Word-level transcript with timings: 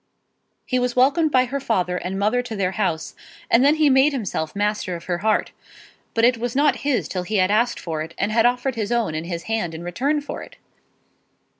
He 0.65 0.79
was 0.79 0.95
welcomed 0.95 1.31
by 1.31 1.45
her 1.45 1.59
father 1.59 1.95
and 1.97 2.17
mother 2.17 2.41
to 2.41 2.55
their 2.55 2.71
house, 2.71 3.13
and 3.51 3.63
then 3.63 3.75
he 3.75 3.87
made 3.87 4.13
himself 4.13 4.55
master 4.55 4.95
of 4.95 5.03
her 5.03 5.19
heart. 5.19 5.51
But 6.15 6.25
it 6.25 6.39
was 6.39 6.55
not 6.55 6.77
his 6.77 7.07
till 7.07 7.21
he 7.21 7.35
had 7.35 7.51
asked 7.51 7.79
for 7.79 8.01
it, 8.01 8.15
and 8.17 8.31
had 8.31 8.47
offered 8.47 8.73
his 8.73 8.91
own 8.91 9.13
and 9.13 9.27
his 9.27 9.43
hand 9.43 9.75
in 9.75 9.83
return 9.83 10.19
for 10.19 10.41
it. 10.41 10.55